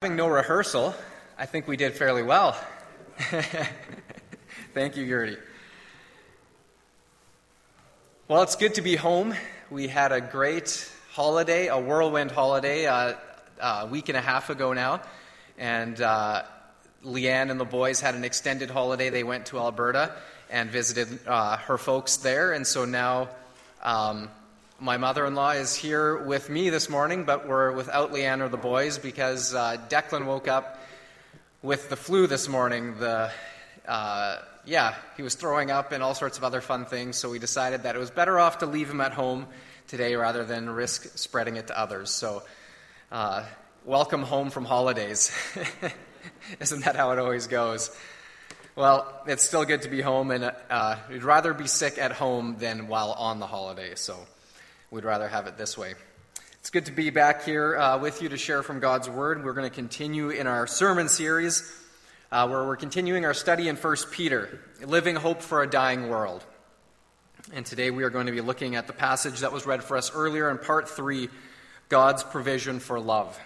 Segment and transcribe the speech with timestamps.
[0.00, 0.94] Having no rehearsal,
[1.36, 2.56] I think we did fairly well.
[4.72, 5.36] Thank you, Yuri.
[8.28, 9.34] Well, it's good to be home.
[9.72, 13.14] We had a great holiday, a whirlwind holiday, uh,
[13.60, 15.00] a week and a half ago now.
[15.58, 16.44] And uh,
[17.04, 19.10] Leanne and the boys had an extended holiday.
[19.10, 20.14] They went to Alberta
[20.48, 22.52] and visited uh, her folks there.
[22.52, 23.30] And so now
[23.82, 24.30] um,
[24.80, 28.48] my mother in law is here with me this morning, but we're without Leanne or
[28.48, 30.80] the boys because uh, Declan woke up
[31.62, 32.96] with the flu this morning.
[32.98, 33.32] The,
[33.88, 37.40] uh, yeah, he was throwing up and all sorts of other fun things, so we
[37.40, 39.48] decided that it was better off to leave him at home
[39.88, 42.10] today rather than risk spreading it to others.
[42.10, 42.44] So,
[43.10, 43.46] uh,
[43.84, 45.32] welcome home from holidays.
[46.60, 47.90] Isn't that how it always goes?
[48.76, 52.58] Well, it's still good to be home, and uh, we'd rather be sick at home
[52.60, 54.16] than while on the holiday, so.
[54.90, 55.94] We'd rather have it this way.
[56.60, 59.44] It's good to be back here uh, with you to share from God's Word.
[59.44, 61.70] We're going to continue in our sermon series
[62.32, 66.42] uh, where we're continuing our study in 1 Peter, Living Hope for a Dying World.
[67.52, 69.94] And today we are going to be looking at the passage that was read for
[69.94, 71.28] us earlier in part 3
[71.90, 73.38] God's Provision for Love.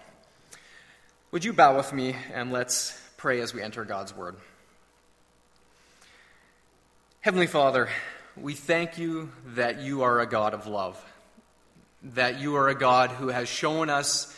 [1.33, 4.37] Would you bow with me and let's pray as we enter God's Word?
[7.21, 7.89] Heavenly Father,
[8.37, 11.05] we thank you that you are a God of love
[12.05, 14.37] that you are a God who has shown us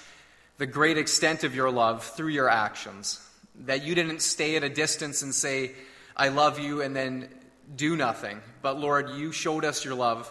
[0.59, 3.21] the great extent of your love through your actions.
[3.67, 5.73] That you didn't stay at a distance and say,
[6.17, 7.29] I love you, and then
[7.75, 8.41] do nothing.
[8.63, 10.31] But Lord, you showed us your love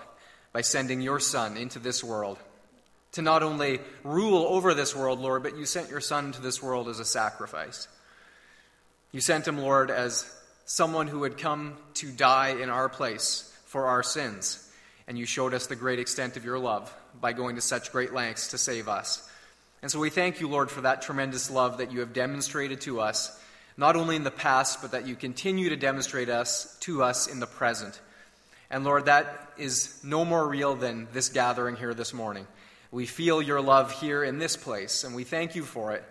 [0.51, 2.37] by sending your Son into this world
[3.13, 6.61] to not only rule over this world, Lord, but you sent your Son to this
[6.61, 7.87] world as a sacrifice.
[9.11, 10.31] You sent him, Lord, as
[10.65, 14.71] someone who had come to die in our place for our sins
[15.07, 18.13] and you showed us the great extent of your love by going to such great
[18.13, 19.29] lengths to save us.
[19.81, 23.01] And so we thank you, Lord, for that tremendous love that you have demonstrated to
[23.01, 23.37] us,
[23.75, 27.39] not only in the past, but that you continue to demonstrate us to us in
[27.39, 27.99] the present.
[28.69, 32.47] And Lord, that is no more real than this gathering here this morning.
[32.91, 36.03] We feel your love here in this place, and we thank you for it.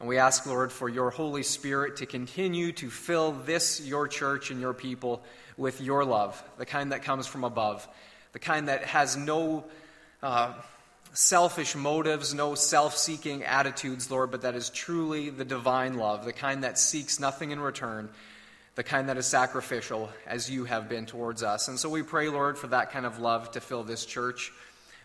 [0.00, 4.50] And we ask, Lord, for your Holy Spirit to continue to fill this, your church,
[4.50, 5.22] and your people
[5.58, 7.86] with your love, the kind that comes from above
[8.32, 9.64] the kind that has no
[10.22, 10.52] uh,
[11.12, 16.32] selfish motives, no self seeking attitudes, Lord, but that is truly the divine love, the
[16.32, 18.08] kind that seeks nothing in return,
[18.74, 21.68] the kind that is sacrificial, as you have been towards us.
[21.68, 24.52] And so we pray, Lord, for that kind of love to fill this church.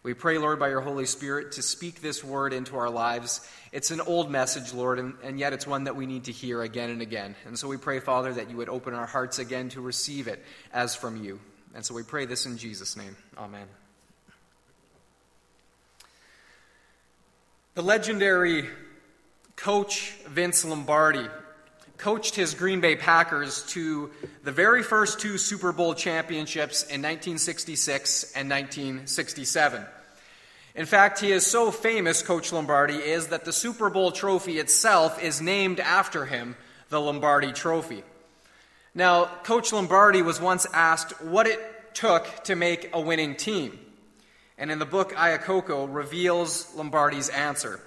[0.03, 3.41] We pray, Lord, by your Holy Spirit to speak this word into our lives.
[3.71, 6.61] It's an old message, Lord, and, and, yet it's one that we need to hear
[6.61, 7.35] again and again.
[7.47, 10.45] And so we pray, Father, that you would open our hearts again to receive it
[10.71, 11.39] as from you.
[11.73, 13.17] And so we pray this in Jesus' name.
[13.35, 13.65] Amen.
[17.75, 18.69] The legendary
[19.57, 21.27] coach Vince Lombardi
[21.97, 24.11] coached his Green Bay Packers to
[24.45, 29.85] the very first two Super Bowl championships in 1966 and 1967.
[30.75, 35.21] In fact, he is so famous, Coach Lombardi is, that the Super Bowl trophy itself
[35.21, 36.55] is named after him,
[36.87, 38.05] the Lombardi Trophy.
[38.93, 41.59] Now, Coach Lombardi was once asked what it
[41.93, 43.77] took to make a winning team.
[44.57, 47.79] And in the book, Iacocca reveals Lombardi's answer.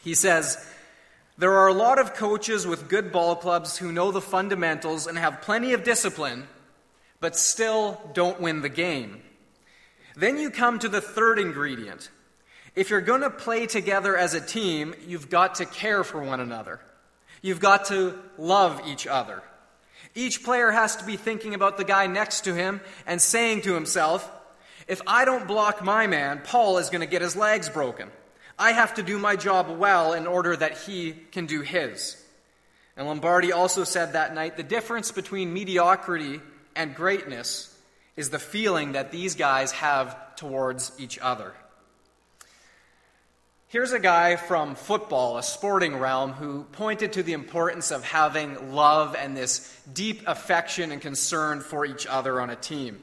[0.00, 0.64] He says,
[1.38, 5.18] There are a lot of coaches with good ball clubs who know the fundamentals and
[5.18, 6.46] have plenty of discipline,
[7.20, 9.22] but still don't win the game.
[10.14, 12.10] Then you come to the third ingredient.
[12.76, 16.40] If you're going to play together as a team, you've got to care for one
[16.40, 16.80] another.
[17.42, 19.42] You've got to love each other.
[20.14, 23.74] Each player has to be thinking about the guy next to him and saying to
[23.74, 24.30] himself,
[24.86, 28.10] if I don't block my man, Paul is going to get his legs broken.
[28.58, 32.22] I have to do my job well in order that he can do his.
[32.96, 36.40] And Lombardi also said that night the difference between mediocrity
[36.74, 37.76] and greatness
[38.16, 41.52] is the feeling that these guys have towards each other.
[43.68, 48.72] Here's a guy from football, a sporting realm, who pointed to the importance of having
[48.72, 53.00] love and this deep affection and concern for each other on a team.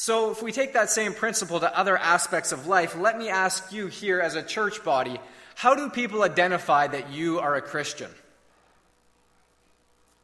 [0.00, 3.70] So, if we take that same principle to other aspects of life, let me ask
[3.70, 5.20] you here as a church body
[5.54, 8.10] how do people identify that you are a Christian?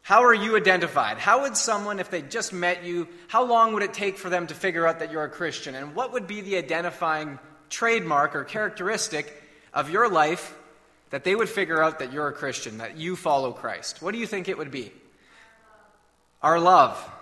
[0.01, 1.19] How are you identified?
[1.19, 4.47] How would someone, if they just met you, how long would it take for them
[4.47, 5.75] to figure out that you're a Christian?
[5.75, 7.39] And what would be the identifying
[7.69, 9.43] trademark or characteristic
[9.75, 10.57] of your life
[11.11, 14.01] that they would figure out that you're a Christian, that you follow Christ?
[14.01, 14.91] What do you think it would be?
[16.43, 17.13] Our love.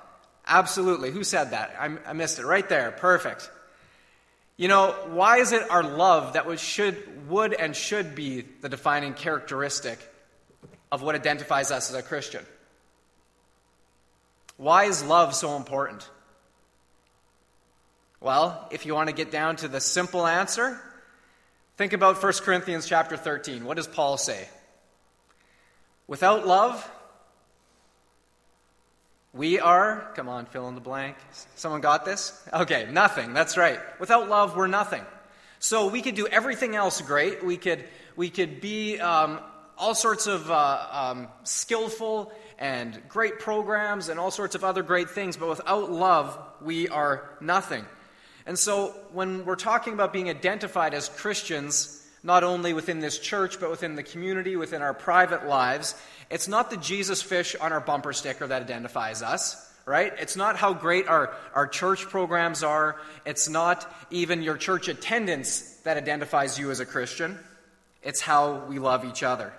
[0.46, 1.11] Absolutely.
[1.11, 1.75] Who said that?
[1.79, 2.91] I, I missed it right there.
[2.93, 3.50] Perfect.
[4.56, 8.69] You know, why is it our love that would, should, would and should be the
[8.69, 9.99] defining characteristic
[10.93, 12.44] of what identifies us as a Christian?
[14.56, 16.08] Why is love so important?
[18.20, 20.81] Well, if you want to get down to the simple answer,
[21.76, 23.64] think about 1 Corinthians chapter 13.
[23.64, 24.49] What does Paul say?
[26.06, 26.88] Without love,
[29.35, 31.17] we are, come on, fill in the blank.
[31.57, 32.41] Someone got this?
[32.53, 33.35] Okay, nothing.
[33.35, 33.81] That's right.
[33.99, 35.03] Without love, we're nothing.
[35.59, 37.45] So we could do everything else great.
[37.45, 37.85] We could,
[38.15, 39.41] we could be um,
[39.77, 45.11] all sorts of uh, um, skillful and great programs and all sorts of other great
[45.11, 47.85] things, but without love, we are nothing.
[48.47, 53.59] And so when we're talking about being identified as Christians, not only within this church,
[53.59, 55.95] but within the community, within our private lives.
[56.31, 60.12] It's not the Jesus fish on our bumper sticker that identifies us, right?
[60.19, 62.97] It's not how great our, our church programs are.
[63.25, 67.38] It's not even your church attendance that identifies you as a Christian.
[68.03, 69.53] It's how we love each other.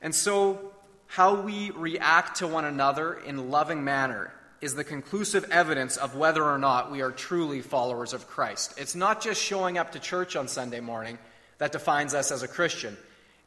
[0.00, 0.72] And so,
[1.06, 4.32] how we react to one another in loving manner
[4.62, 8.74] is the conclusive evidence of whether or not we are truly followers of Christ.
[8.78, 11.18] It's not just showing up to church on Sunday morning
[11.58, 12.96] that defines us as a Christian.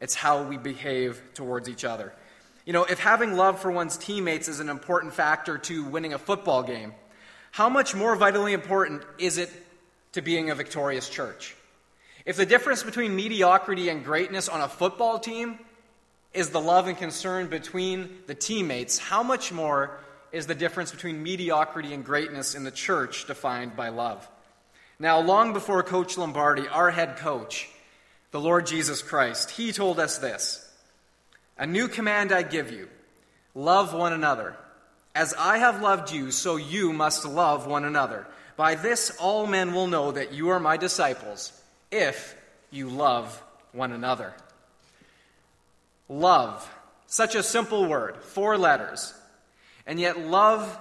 [0.01, 2.13] It's how we behave towards each other.
[2.65, 6.17] You know, if having love for one's teammates is an important factor to winning a
[6.17, 6.93] football game,
[7.51, 9.51] how much more vitally important is it
[10.13, 11.55] to being a victorious church?
[12.25, 15.59] If the difference between mediocrity and greatness on a football team
[16.33, 19.99] is the love and concern between the teammates, how much more
[20.31, 24.27] is the difference between mediocrity and greatness in the church defined by love?
[24.97, 27.69] Now, long before Coach Lombardi, our head coach,
[28.31, 30.64] the Lord Jesus Christ, he told us this
[31.57, 32.89] A new command I give you
[33.53, 34.55] love one another.
[35.13, 38.27] As I have loved you, so you must love one another.
[38.57, 41.53] By this, all men will know that you are my disciples,
[41.89, 42.35] if
[42.69, 43.41] you love
[43.71, 44.33] one another.
[46.09, 46.69] Love,
[47.07, 49.13] such a simple word, four letters.
[49.87, 50.79] And yet, love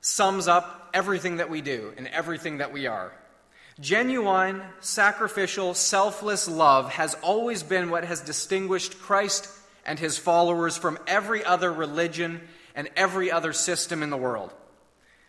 [0.00, 3.12] sums up everything that we do and everything that we are.
[3.78, 9.48] Genuine, sacrificial, selfless love has always been what has distinguished Christ
[9.84, 12.40] and his followers from every other religion
[12.74, 14.52] and every other system in the world.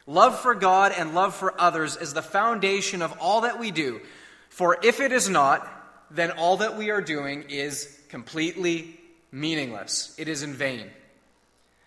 [0.05, 4.01] Love for God and love for others is the foundation of all that we do.
[4.49, 5.67] For if it is not,
[6.09, 8.99] then all that we are doing is completely
[9.31, 10.13] meaningless.
[10.17, 10.89] It is in vain.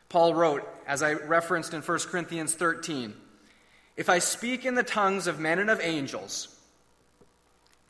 [0.09, 3.15] Paul wrote, as I referenced in 1 Corinthians 13,
[3.97, 6.49] If I speak in the tongues of men and of angels,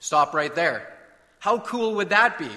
[0.05, 0.93] Stop right there.
[1.38, 2.50] How cool would that be?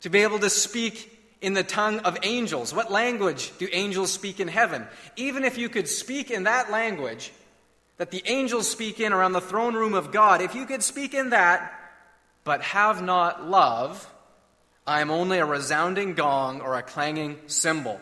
[0.00, 2.74] To be able to speak in the tongue of angels.
[2.74, 4.86] What language do angels speak in heaven?
[5.16, 7.32] Even if you could speak in that language
[7.96, 11.14] that the angels speak in around the throne room of God, if you could speak
[11.14, 11.72] in that,
[12.44, 14.12] but have not love,
[14.86, 18.00] I am only a resounding gong or a clanging cymbal.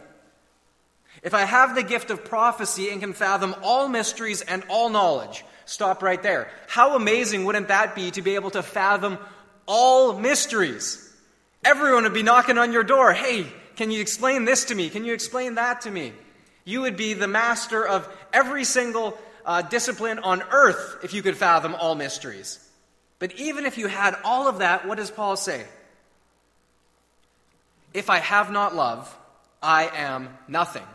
[1.22, 5.44] If I have the gift of prophecy and can fathom all mysteries and all knowledge,
[5.64, 6.50] stop right there.
[6.68, 9.18] How amazing wouldn't that be to be able to fathom
[9.66, 11.05] all mysteries?
[11.66, 13.12] Everyone would be knocking on your door.
[13.12, 14.88] Hey, can you explain this to me?
[14.88, 16.12] Can you explain that to me?
[16.64, 21.36] You would be the master of every single uh, discipline on earth if you could
[21.36, 22.60] fathom all mysteries.
[23.18, 25.64] But even if you had all of that, what does Paul say?
[27.92, 29.12] If I have not love,
[29.60, 30.86] I am nothing.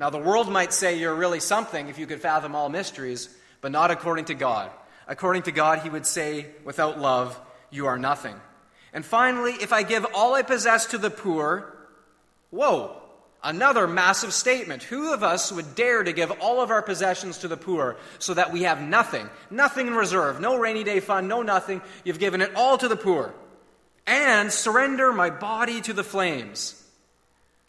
[0.00, 3.28] Now, the world might say you're really something if you could fathom all mysteries,
[3.60, 4.72] but not according to God.
[5.06, 8.34] According to God, he would say, without love, you are nothing.
[8.92, 11.72] And finally, if I give all I possess to the poor,
[12.50, 13.00] whoa,
[13.42, 14.82] another massive statement.
[14.84, 18.34] Who of us would dare to give all of our possessions to the poor so
[18.34, 19.28] that we have nothing?
[19.50, 21.80] Nothing in reserve, no rainy day fund, no nothing.
[22.04, 23.34] You've given it all to the poor.
[24.06, 26.76] And surrender my body to the flames.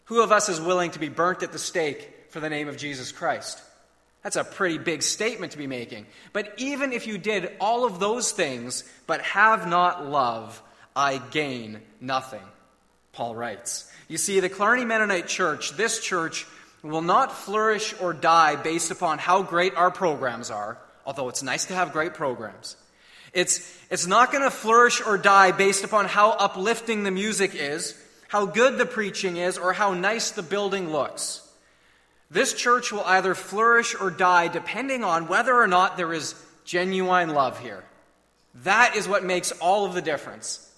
[0.06, 2.76] Who of us is willing to be burnt at the stake for the name of
[2.76, 3.62] Jesus Christ?
[4.22, 6.06] That's a pretty big statement to be making.
[6.32, 10.62] But even if you did all of those things, but have not love,
[10.94, 12.42] I gain nothing,
[13.12, 13.90] Paul writes.
[14.08, 16.46] You see, the Clarny Mennonite Church, this church,
[16.82, 21.66] will not flourish or die based upon how great our programs are, although it's nice
[21.66, 22.76] to have great programs.
[23.32, 27.98] It's, it's not going to flourish or die based upon how uplifting the music is,
[28.28, 31.40] how good the preaching is, or how nice the building looks.
[32.30, 36.34] This church will either flourish or die depending on whether or not there is
[36.64, 37.84] genuine love here.
[38.64, 40.68] That is what makes all of the difference.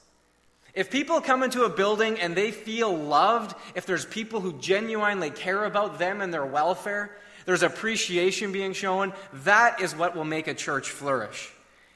[0.74, 5.30] If people come into a building and they feel loved, if there's people who genuinely
[5.30, 7.16] care about them and their welfare,
[7.46, 11.52] there's appreciation being shown, that is what will make a church flourish.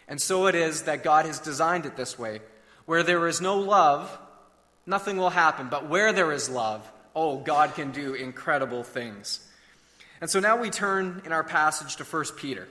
[0.06, 2.40] And so it is that God has designed it this way.
[2.86, 4.16] Where there is no love,
[4.86, 5.68] nothing will happen.
[5.68, 9.46] But where there is love, oh, God can do incredible things.
[10.20, 12.68] And so now we turn in our passage to 1 Peter.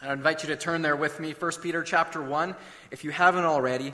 [0.00, 2.54] I invite you to turn there with me, 1 Peter chapter 1,
[2.90, 3.92] if you haven't already.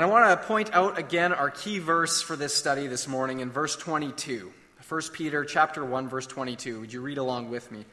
[0.00, 3.40] And I want to point out again our key verse for this study this morning
[3.40, 4.50] in verse 22.
[4.88, 6.80] 1 Peter chapter 1 verse 22.
[6.80, 7.84] Would you read along with me?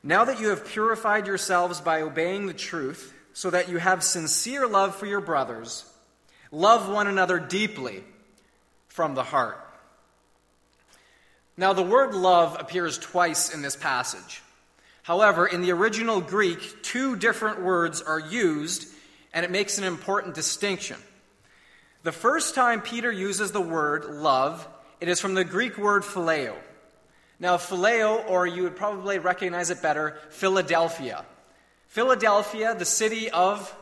[0.00, 4.68] Now that you have purified yourselves by obeying the truth, so that you have sincere
[4.68, 5.84] love for your brothers,
[6.52, 8.04] love one another deeply
[8.86, 9.58] from the heart.
[11.56, 14.40] Now, the word love appears twice in this passage.
[15.02, 18.86] However, in the original Greek, two different words are used,
[19.32, 20.96] and it makes an important distinction.
[22.04, 24.68] The first time Peter uses the word love,
[25.00, 26.54] it is from the Greek word phileo.
[27.40, 31.24] Now, phileo, or you would probably recognize it better, Philadelphia.
[31.88, 33.74] Philadelphia, the city of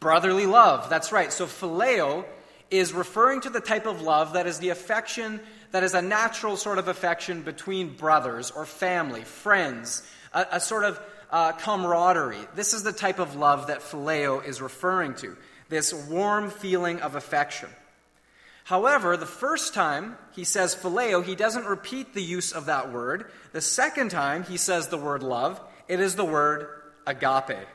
[0.00, 0.90] brotherly love.
[0.90, 1.32] That's right.
[1.32, 2.24] So, phileo
[2.68, 5.40] is referring to the type of love that is the affection
[5.70, 10.02] that is a natural sort of affection between brothers or family, friends,
[10.34, 12.44] a, a sort of uh, camaraderie.
[12.56, 15.36] This is the type of love that phileo is referring to,
[15.70, 17.70] this warm feeling of affection.
[18.64, 23.30] However, the first time he says phileo, he doesn't repeat the use of that word.
[23.52, 26.68] The second time he says the word love, it is the word
[27.06, 27.66] agape.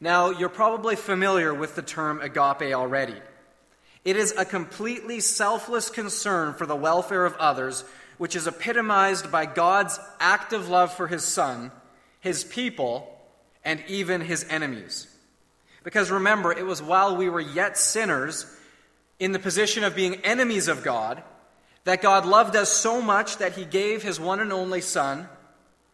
[0.00, 3.16] Now, you're probably familiar with the term agape already.
[4.04, 7.84] It is a completely selfless concern for the welfare of others,
[8.16, 11.70] which is epitomized by God's active love for his Son,
[12.20, 13.20] his people,
[13.62, 15.09] and even his enemies.
[15.82, 18.46] Because remember, it was while we were yet sinners,
[19.18, 21.22] in the position of being enemies of God,
[21.84, 25.28] that God loved us so much that he gave his one and only Son,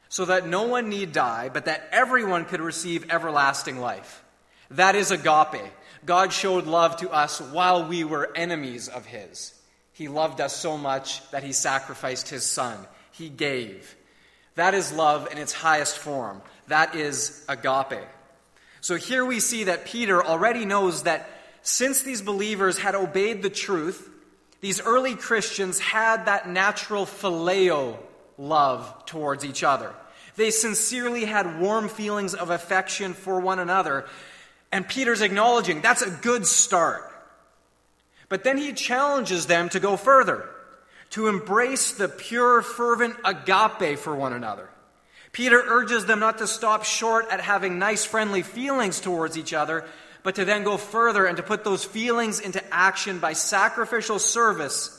[0.09, 4.25] so that no one need die, but that everyone could receive everlasting life.
[4.71, 5.73] That is agape.
[6.05, 9.55] God showed love to us while we were enemies of His.
[9.93, 12.79] He loved us so much that He sacrificed His Son.
[13.13, 13.97] He gave.
[14.55, 16.43] That is love in its highest form.
[16.69, 18.07] That is agape.
[18.81, 21.29] So here we see that Peter already knows that
[21.63, 24.09] since these believers had obeyed the truth,
[24.61, 27.99] these early Christians had that natural phileo
[28.39, 29.93] love towards each other.
[30.37, 34.07] They sincerely had warm feelings of affection for one another.
[34.71, 37.03] And Peter's acknowledging that's a good start.
[38.29, 40.49] But then he challenges them to go further,
[41.11, 44.69] to embrace the pure, fervent agape for one another.
[45.37, 49.85] Peter urges them not to stop short at having nice, friendly feelings towards each other,
[50.23, 54.99] but to then go further and to put those feelings into action by sacrificial service,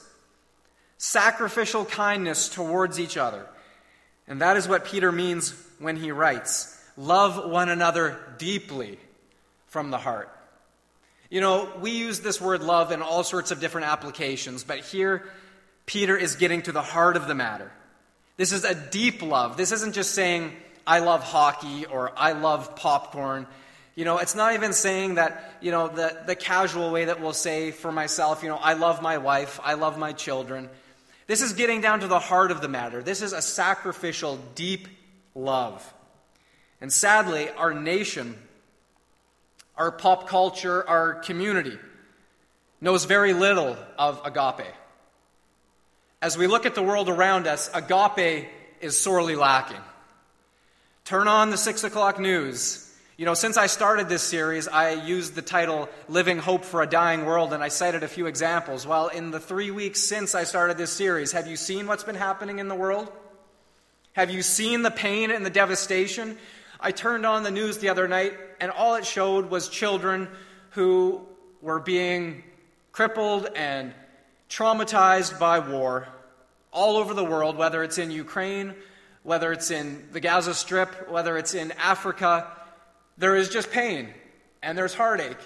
[0.99, 3.47] sacrificial kindness towards each other.
[4.27, 8.99] And that is what Peter means when he writes, Love one another deeply
[9.65, 10.29] from the heart.
[11.31, 15.23] You know, we use this word love in all sorts of different applications, but here
[15.87, 17.71] Peter is getting to the heart of the matter.
[18.37, 19.57] This is a deep love.
[19.57, 20.53] This isn't just saying,
[20.85, 23.47] I love hockey or I love popcorn.
[23.95, 27.33] You know, it's not even saying that, you know, the, the casual way that we'll
[27.33, 30.69] say for myself, you know, I love my wife, I love my children.
[31.25, 33.03] This is getting down to the heart of the matter.
[33.03, 34.87] This is a sacrificial, deep
[35.35, 35.93] love.
[36.79, 38.37] And sadly, our nation
[39.77, 41.77] our pop culture, our community,
[42.81, 44.73] knows very little of agape.
[46.27, 48.49] As we look at the world around us, agape
[48.81, 49.79] is sorely lacking.
[51.05, 52.93] Turn on the 6 o'clock news.
[53.15, 56.85] You know, since I started this series, I used the title Living Hope for a
[56.85, 58.85] Dying World, and I cited a few examples.
[58.85, 62.15] Well, in the three weeks since I started this series, have you seen what's been
[62.15, 63.09] happening in the world?
[64.11, 66.37] Have you seen the pain and the devastation?
[66.77, 70.27] I turned on the news the other night, and all it showed was children
[70.71, 71.25] who
[71.61, 72.43] were being
[72.91, 73.93] crippled and
[74.49, 76.09] traumatized by war
[76.71, 78.75] all over the world, whether it's in Ukraine,
[79.23, 82.47] whether it's in the Gaza Strip, whether it's in Africa.
[83.17, 84.09] There is just pain,
[84.61, 85.37] and there's heartache,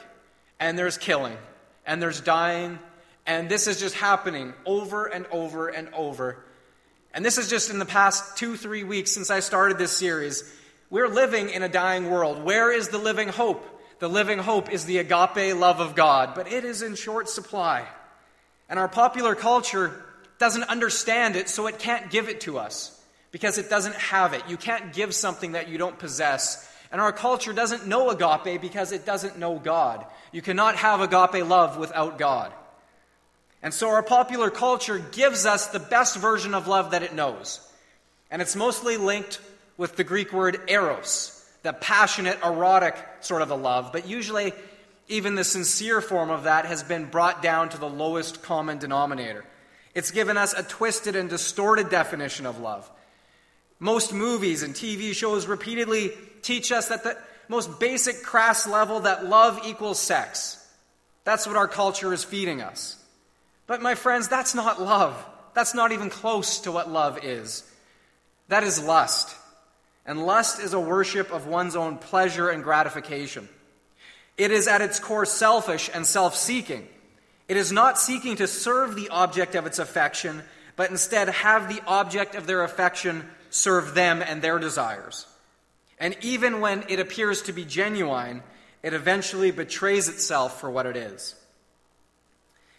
[0.60, 1.38] and there's killing,
[1.86, 2.80] and there's dying,
[3.26, 6.44] and this is just happening over and over and over.
[7.14, 10.44] And this is just in the past two, three weeks since I started this series.
[10.90, 12.44] We're living in a dying world.
[12.44, 13.66] Where is the living hope?
[14.00, 17.86] The living hope is the agape love of God, but it is in short supply.
[18.68, 20.04] And our popular culture
[20.42, 23.00] doesn't understand it, so it can't give it to us
[23.32, 24.42] because it doesn't have it.
[24.50, 26.68] You can't give something that you don't possess.
[26.92, 30.04] And our culture doesn't know agape because it doesn't know God.
[30.32, 32.52] You cannot have agape love without God.
[33.62, 37.62] And so our popular culture gives us the best version of love that it knows.
[38.32, 39.40] And it's mostly linked
[39.78, 44.54] with the Greek word eros, the passionate, erotic sort of a love, but usually
[45.08, 49.46] even the sincere form of that has been brought down to the lowest common denominator.
[49.94, 52.90] It's given us a twisted and distorted definition of love.
[53.80, 57.18] Most movies and TV shows repeatedly teach us that the
[57.50, 60.58] most basic crass level that love equals sex.
[61.24, 62.98] That's what our culture is feeding us.
[63.68, 65.26] But my friends, that's not love.
[65.54, 67.64] That's not even close to what love is.
[68.48, 69.36] That is lust.
[70.06, 73.48] And lust is a worship of one's own pleasure and gratification.
[74.38, 76.88] It is at its core selfish and self seeking.
[77.52, 80.42] It is not seeking to serve the object of its affection,
[80.78, 85.28] but instead have the object of their affection serve them and their desires.
[86.00, 88.42] And even when it appears to be genuine,
[88.82, 91.36] it eventually betrays itself for what it is.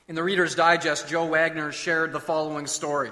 [0.08, 3.10] In the Reader's Digest, Joe Wagner shared the following story.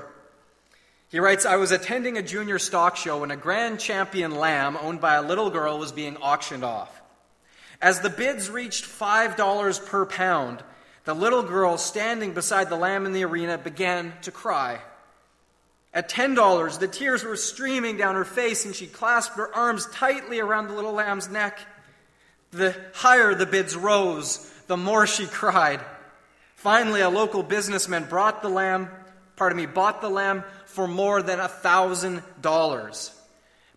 [1.11, 5.02] He writes I was attending a junior stock show when a grand champion lamb owned
[5.02, 7.02] by a little girl was being auctioned off.
[7.83, 10.64] As the bids reached $5 per pound,
[11.11, 14.79] the little girl standing beside the lamb in the arena began to cry.
[15.93, 20.38] At $10, the tears were streaming down her face, and she clasped her arms tightly
[20.38, 21.59] around the little lamb's neck.
[22.52, 24.38] The higher the bids rose,
[24.69, 25.81] the more she cried.
[26.55, 28.88] Finally, a local businessman brought the lamb,
[29.35, 33.12] pardon me, bought the lamb for more than a thousand dollars.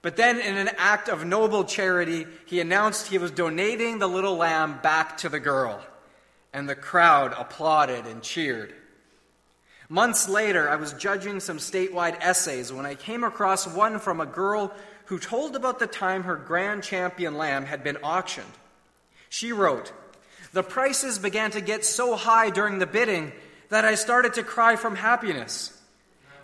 [0.03, 4.37] But then, in an act of noble charity, he announced he was donating the little
[4.37, 5.83] lamb back to the girl.
[6.53, 8.73] And the crowd applauded and cheered.
[9.89, 14.25] Months later, I was judging some statewide essays when I came across one from a
[14.25, 14.73] girl
[15.05, 18.47] who told about the time her grand champion lamb had been auctioned.
[19.29, 19.91] She wrote,
[20.53, 23.33] The prices began to get so high during the bidding
[23.69, 25.77] that I started to cry from happiness.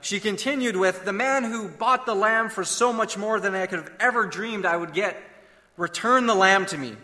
[0.02, 3.68] She continued with, The man who bought the lamb for so much more than I
[3.68, 5.22] could have ever dreamed I would get
[5.78, 6.96] returned the lamb to me.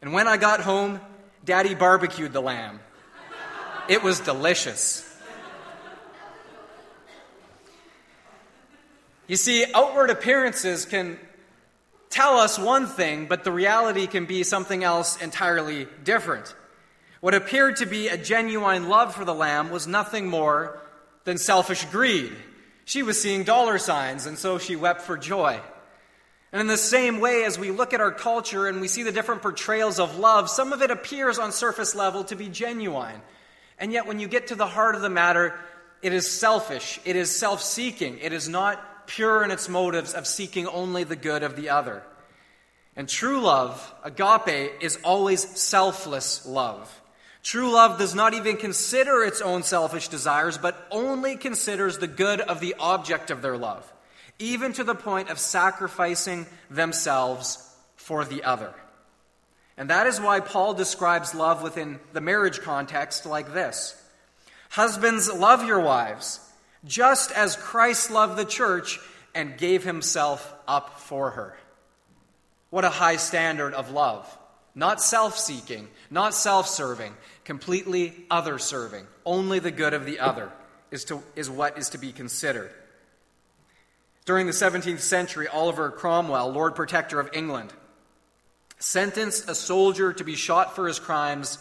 [0.00, 1.00] And when I got home,
[1.44, 2.80] Daddy barbecued the lamb.
[3.88, 5.10] It was delicious.
[9.26, 11.18] You see, outward appearances can
[12.10, 16.54] tell us one thing, but the reality can be something else entirely different.
[17.20, 20.78] What appeared to be a genuine love for the lamb was nothing more
[21.24, 22.32] than selfish greed.
[22.84, 25.60] She was seeing dollar signs, and so she wept for joy.
[26.54, 29.10] And in the same way, as we look at our culture and we see the
[29.10, 33.20] different portrayals of love, some of it appears on surface level to be genuine.
[33.76, 35.58] And yet, when you get to the heart of the matter,
[36.00, 40.28] it is selfish, it is self seeking, it is not pure in its motives of
[40.28, 42.04] seeking only the good of the other.
[42.94, 47.02] And true love, agape, is always selfless love.
[47.42, 52.40] True love does not even consider its own selfish desires, but only considers the good
[52.40, 53.92] of the object of their love,
[54.38, 58.74] even to the point of sacrificing themselves for the other.
[59.76, 64.00] And that is why Paul describes love within the marriage context like this
[64.70, 66.40] Husbands, love your wives
[66.84, 69.00] just as Christ loved the church
[69.34, 71.56] and gave himself up for her.
[72.70, 74.38] What a high standard of love.
[74.74, 79.06] Not self seeking, not self serving, completely other serving.
[79.24, 80.50] Only the good of the other
[80.90, 82.72] is, to, is what is to be considered.
[84.24, 87.72] During the 17th century, Oliver Cromwell, Lord Protector of England,
[88.78, 91.58] sentenced a soldier to be shot for his crimes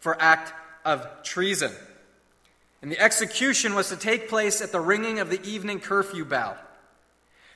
[0.00, 0.52] for act
[0.84, 1.72] of treason
[2.82, 6.56] and the execution was to take place at the ringing of the evening curfew bell.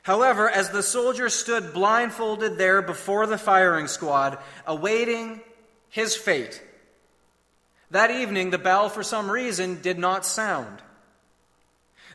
[0.03, 5.39] However, as the soldier stood blindfolded there before the firing squad, awaiting
[5.89, 6.61] his fate,
[7.91, 10.81] that evening the bell, for some reason, did not sound.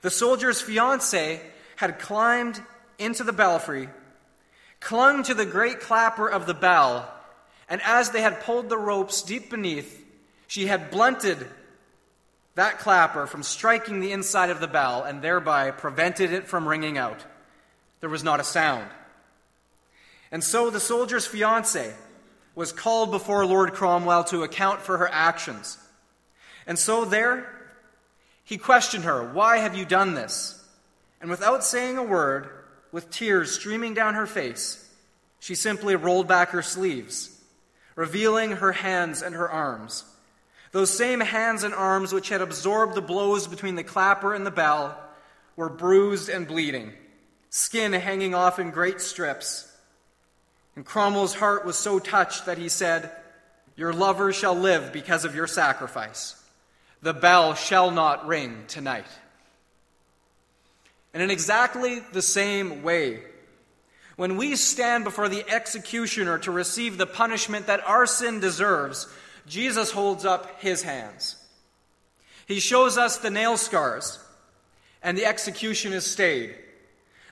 [0.02, 1.40] The soldier's fiancee
[1.76, 2.62] had climbed
[2.98, 3.88] into the belfry,
[4.80, 7.12] clung to the great clapper of the bell,
[7.68, 10.04] and as they had pulled the ropes deep beneath,
[10.46, 11.46] she had blunted
[12.54, 16.96] that clapper from striking the inside of the bell and thereby prevented it from ringing
[16.96, 17.24] out.
[18.00, 18.88] There was not a sound.
[20.32, 21.92] And so the soldier's fiancee
[22.54, 25.78] was called before Lord Cromwell to account for her actions.
[26.66, 27.46] And so there,
[28.42, 30.64] he questioned her, Why have you done this?
[31.20, 32.48] And without saying a word,
[32.92, 34.82] with tears streaming down her face,
[35.38, 37.40] she simply rolled back her sleeves,
[37.94, 40.04] revealing her hands and her arms.
[40.72, 44.50] Those same hands and arms which had absorbed the blows between the clapper and the
[44.50, 44.98] bell
[45.56, 46.92] were bruised and bleeding,
[47.48, 49.72] skin hanging off in great strips.
[50.74, 53.10] And Cromwell's heart was so touched that he said,
[53.76, 56.42] Your lover shall live because of your sacrifice.
[57.00, 59.06] The bell shall not ring tonight.
[61.16, 63.22] And in exactly the same way,
[64.16, 69.06] When we stand before the executioner to receive the punishment that our sin deserves,
[69.46, 71.36] Jesus holds up his hands.
[72.46, 74.18] He shows us the nail scars,
[75.02, 76.56] and the execution is stayed.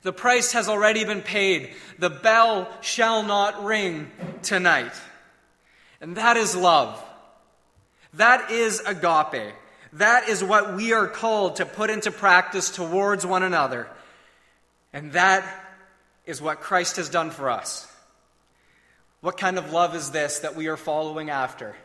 [0.03, 1.73] The price has already been paid.
[1.99, 4.11] The bell shall not ring
[4.43, 4.93] tonight.
[6.03, 7.03] And that is love.
[8.13, 9.55] That is agape.
[9.95, 13.89] That is what we are called to put into practice towards one another.
[14.93, 15.45] And that
[16.27, 17.91] is what Christ has done for us.
[19.21, 21.77] What kind of love is this that we are following after?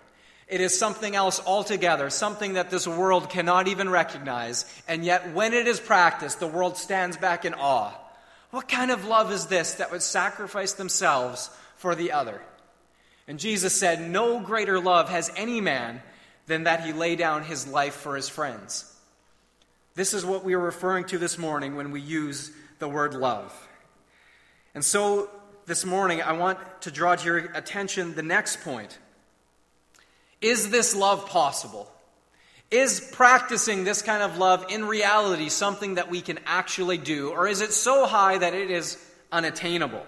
[0.48, 5.54] It is something else altogether, something that this world cannot even recognize, and yet when
[5.54, 7.94] it is practiced, the world stands back in awe.
[8.50, 12.42] What kind of love is this that would sacrifice themselves for the other?
[13.28, 16.02] And Jesus said, No greater love has any man
[16.50, 18.92] than that he lay down his life for his friends.
[19.94, 23.54] This is what we are referring to this morning when we use the word love.
[24.74, 25.30] And so
[25.68, 28.98] this morning, I want to draw to your attention the next point.
[30.42, 31.90] Is this love possible?
[32.72, 37.48] Is practicing this kind of love in reality something that we can actually do, or
[37.48, 38.98] is it so high that it is
[39.32, 40.06] unattainable?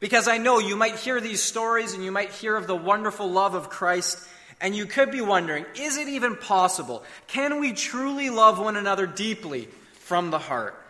[0.00, 3.30] Because I know you might hear these stories and you might hear of the wonderful
[3.30, 4.18] love of Christ,
[4.60, 7.02] and you could be wondering is it even possible?
[7.26, 9.68] Can we truly love one another deeply
[10.00, 10.80] from the heart?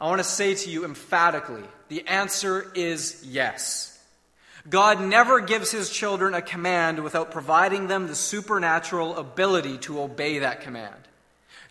[0.00, 3.92] I want to say to you emphatically the answer is yes.
[4.68, 10.40] God never gives his children a command without providing them the supernatural ability to obey
[10.40, 10.94] that command.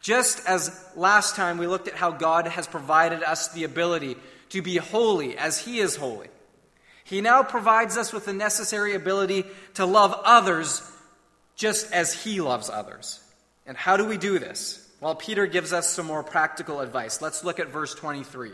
[0.01, 4.15] Just as last time we looked at how God has provided us the ability
[4.49, 6.27] to be holy as he is holy,
[7.05, 10.81] he now provides us with the necessary ability to love others
[11.55, 13.23] just as he loves others.
[13.67, 14.81] And how do we do this?
[14.99, 17.21] Well, Peter gives us some more practical advice.
[17.21, 18.51] Let's look at verse 23.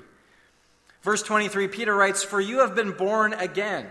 [1.01, 3.87] Verse 23, Peter writes, For you have been born again.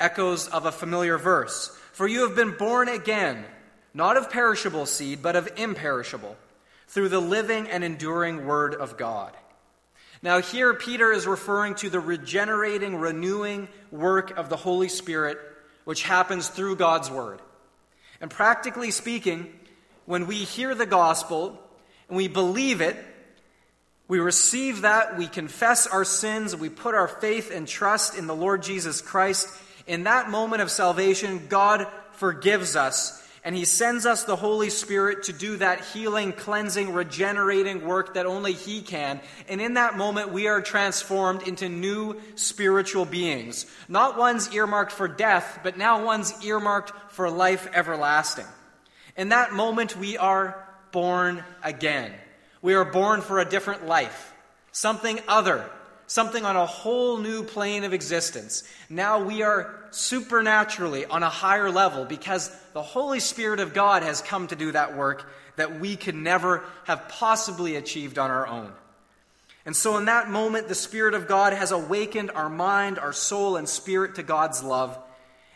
[0.00, 1.68] Echoes of a familiar verse.
[1.92, 3.44] For you have been born again,
[3.92, 6.34] not of perishable seed, but of imperishable,
[6.88, 9.36] through the living and enduring Word of God.
[10.22, 15.38] Now, here Peter is referring to the regenerating, renewing work of the Holy Spirit,
[15.84, 17.40] which happens through God's Word.
[18.20, 19.52] And practically speaking,
[20.06, 21.58] when we hear the gospel
[22.08, 22.96] and we believe it,
[24.06, 28.34] we receive that, we confess our sins, we put our faith and trust in the
[28.34, 29.48] Lord Jesus Christ.
[29.86, 35.24] In that moment of salvation, God forgives us and He sends us the Holy Spirit
[35.24, 39.20] to do that healing, cleansing, regenerating work that only He can.
[39.48, 43.66] And in that moment, we are transformed into new spiritual beings.
[43.88, 48.46] Not ones earmarked for death, but now ones earmarked for life everlasting.
[49.16, 52.12] In that moment, we are born again.
[52.62, 54.32] We are born for a different life,
[54.70, 55.68] something other,
[56.12, 58.64] something on a whole new plane of existence.
[58.90, 64.20] Now we are supernaturally on a higher level because the Holy Spirit of God has
[64.20, 68.70] come to do that work that we could never have possibly achieved on our own.
[69.64, 73.56] And so, in that moment, the Spirit of God has awakened our mind, our soul,
[73.56, 74.98] and spirit to God's love,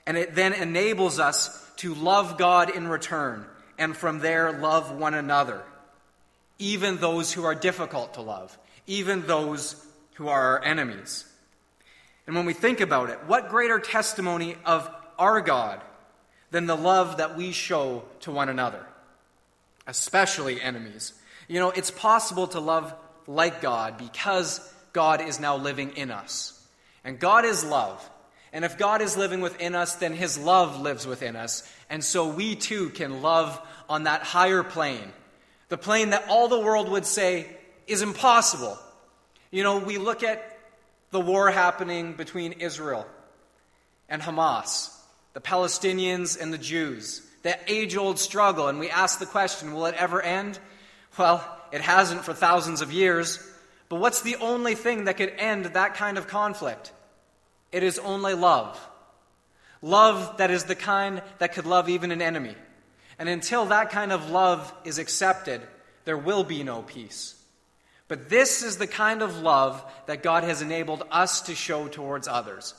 [0.06, 3.44] and it then enables us to love God in return,
[3.76, 5.62] and from there, love one another,
[6.58, 9.85] even those who are difficult to love, even those
[10.16, 11.24] who are our enemies.
[12.26, 15.80] And when we think about it, what greater testimony of our God
[16.50, 18.84] than the love that we show to one another,
[19.86, 21.12] especially enemies?
[21.48, 22.92] You know, it's possible to love
[23.26, 24.60] like God because
[24.92, 26.52] God is now living in us.
[27.04, 28.10] And God is love.
[28.52, 31.70] And if God is living within us, then his love lives within us.
[31.90, 35.12] And so we too can love on that higher plane,
[35.68, 37.46] the plane that all the world would say
[37.86, 38.78] is impossible.
[39.50, 40.58] You know, we look at
[41.10, 43.06] the war happening between Israel
[44.08, 44.94] and Hamas,
[45.34, 49.86] the Palestinians and the Jews, that age old struggle, and we ask the question will
[49.86, 50.58] it ever end?
[51.18, 53.38] Well, it hasn't for thousands of years.
[53.88, 56.92] But what's the only thing that could end that kind of conflict?
[57.70, 58.78] It is only love.
[59.80, 62.54] Love that is the kind that could love even an enemy.
[63.18, 65.60] And until that kind of love is accepted,
[66.04, 67.35] there will be no peace.
[68.08, 72.28] But this is the kind of love that God has enabled us to show towards
[72.28, 72.74] others.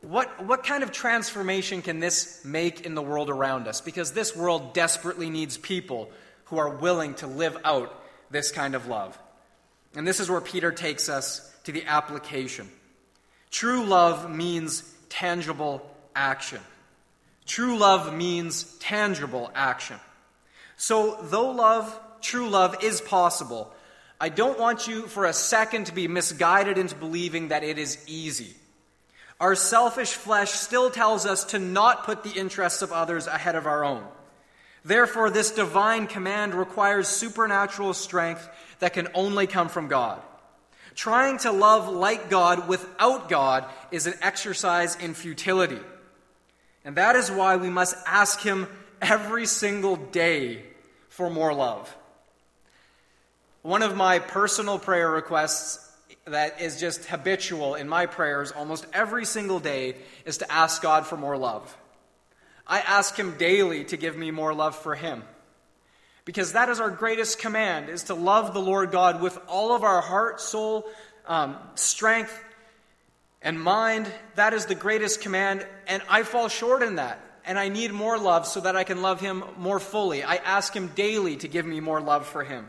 [0.00, 3.80] What, what kind of transformation can this make in the world around us?
[3.80, 6.10] Because this world desperately needs people
[6.46, 7.94] who are willing to live out
[8.30, 9.18] this kind of love.
[9.94, 12.68] And this is where Peter takes us to the application.
[13.50, 15.84] True love means tangible
[16.14, 16.60] action.
[17.46, 19.98] True love means tangible action.
[20.76, 23.72] So, though love, true love, is possible,
[24.20, 28.02] I don't want you for a second to be misguided into believing that it is
[28.06, 28.54] easy.
[29.40, 33.66] Our selfish flesh still tells us to not put the interests of others ahead of
[33.66, 34.04] our own.
[34.84, 38.48] Therefore, this divine command requires supernatural strength
[38.80, 40.20] that can only come from God.
[40.96, 45.78] Trying to love like God without God is an exercise in futility.
[46.84, 48.66] And that is why we must ask Him
[49.00, 50.64] every single day
[51.08, 51.94] for more love.
[53.68, 55.86] One of my personal prayer requests
[56.24, 61.06] that is just habitual in my prayers almost every single day is to ask God
[61.06, 61.76] for more love.
[62.66, 65.22] I ask Him daily to give me more love for Him.
[66.24, 69.84] Because that is our greatest command, is to love the Lord God with all of
[69.84, 70.86] our heart, soul,
[71.26, 72.42] um, strength,
[73.42, 74.10] and mind.
[74.36, 77.20] That is the greatest command, and I fall short in that.
[77.44, 80.24] And I need more love so that I can love Him more fully.
[80.24, 82.66] I ask Him daily to give me more love for Him.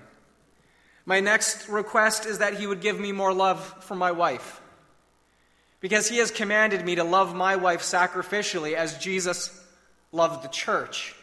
[1.09, 4.61] My next request is that He would give me more love for my wife.
[5.79, 9.59] Because He has commanded me to love my wife sacrificially as Jesus
[10.11, 11.15] loved the church.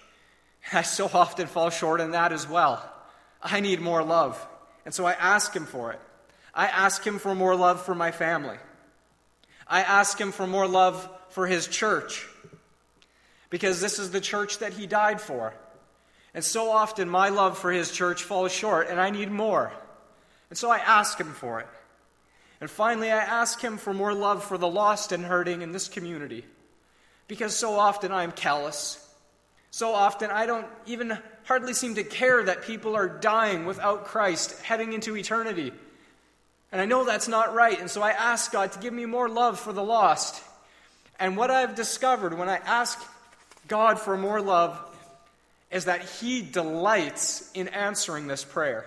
[0.72, 2.84] I so often fall short in that as well.
[3.40, 4.44] I need more love.
[4.84, 6.00] And so I ask Him for it.
[6.52, 8.56] I ask Him for more love for my family.
[9.68, 12.26] I ask Him for more love for His church.
[13.50, 15.54] Because this is the church that He died for.
[16.36, 19.72] And so often my love for his church falls short, and I need more.
[20.50, 21.66] And so I ask him for it.
[22.60, 25.88] And finally, I ask him for more love for the lost and hurting in this
[25.88, 26.44] community.
[27.26, 29.02] Because so often I am callous.
[29.70, 34.60] So often I don't even hardly seem to care that people are dying without Christ,
[34.60, 35.72] heading into eternity.
[36.70, 39.30] And I know that's not right, and so I ask God to give me more
[39.30, 40.42] love for the lost.
[41.18, 43.02] And what I've discovered when I ask
[43.68, 44.78] God for more love
[45.70, 48.86] is that he delights in answering this prayer.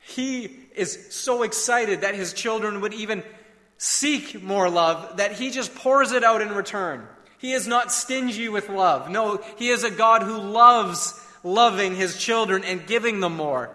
[0.00, 3.22] He is so excited that his children would even
[3.78, 7.06] seek more love that he just pours it out in return.
[7.38, 9.08] He is not stingy with love.
[9.08, 13.70] No, he is a God who loves loving his children and giving them more.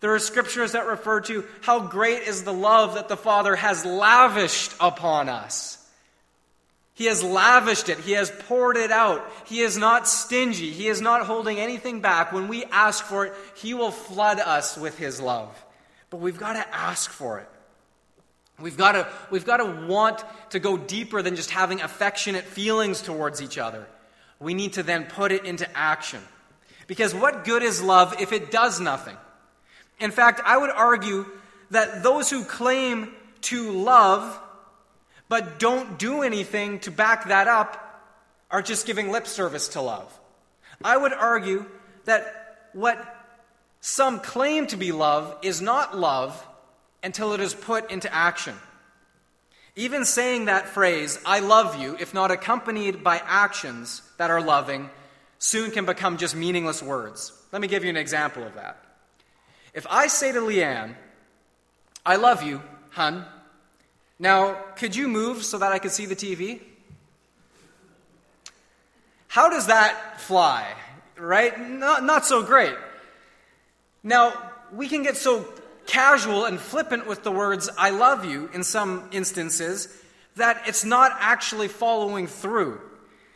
[0.00, 3.84] There are scriptures that refer to how great is the love that the Father has
[3.84, 5.77] lavished upon us.
[6.98, 8.00] He has lavished it.
[8.00, 9.24] He has poured it out.
[9.46, 10.70] He is not stingy.
[10.70, 12.32] He is not holding anything back.
[12.32, 15.48] When we ask for it, He will flood us with His love.
[16.10, 17.48] But we've got to ask for it.
[18.58, 23.00] We've got, to, we've got to want to go deeper than just having affectionate feelings
[23.00, 23.86] towards each other.
[24.40, 26.20] We need to then put it into action.
[26.88, 29.16] Because what good is love if it does nothing?
[30.00, 31.26] In fact, I would argue
[31.70, 34.36] that those who claim to love
[35.28, 37.84] but don't do anything to back that up
[38.50, 40.18] are just giving lip service to love.
[40.82, 41.66] I would argue
[42.04, 43.16] that what
[43.80, 46.46] some claim to be love is not love
[47.02, 48.54] until it is put into action.
[49.76, 54.90] Even saying that phrase, I love you, if not accompanied by actions that are loving,
[55.38, 57.32] soon can become just meaningless words.
[57.52, 58.82] Let me give you an example of that.
[59.74, 60.96] If I say to Leanne,
[62.04, 63.24] I love you, hun,
[64.18, 66.60] now, could you move so that I could see the TV?
[69.28, 70.66] How does that fly?
[71.16, 71.58] Right?
[71.60, 72.74] Not, not so great.
[74.02, 74.32] Now,
[74.72, 75.46] we can get so
[75.86, 79.88] casual and flippant with the words, I love you, in some instances,
[80.36, 82.80] that it's not actually following through.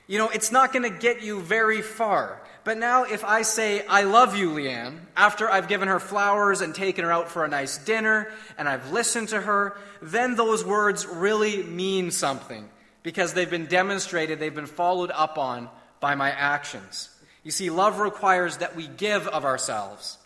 [0.06, 2.41] You know, it's not going to get you very far.
[2.64, 6.74] But now, if I say, I love you, Leanne, after I've given her flowers and
[6.74, 11.04] taken her out for a nice dinner and I've listened to her, then those words
[11.06, 12.68] really mean something
[13.02, 17.08] because they've been demonstrated, they've been followed up on by my actions.
[17.42, 20.18] You see, love requires that we give of ourselves.